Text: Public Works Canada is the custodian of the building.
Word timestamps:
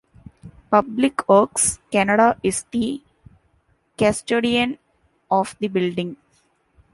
Public 0.71 1.29
Works 1.29 1.77
Canada 1.91 2.35
is 2.41 2.63
the 2.71 3.03
custodian 3.99 4.79
of 5.29 5.55
the 5.59 5.67
building. 5.67 6.17